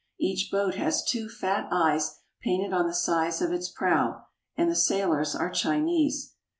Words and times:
Each 0.19 0.49
boat 0.51 0.73
has 0.73 1.03
two 1.03 1.29
fat 1.29 1.67
eyes 1.71 2.21
painted 2.41 2.73
on 2.73 2.87
the 2.87 2.93
sides 2.95 3.39
of 3.39 3.51
its 3.51 3.69
prow, 3.69 4.23
and 4.57 4.67
the 4.67 4.75
sailors 4.75 5.35
are 5.35 5.51
Chinese. 5.51 6.33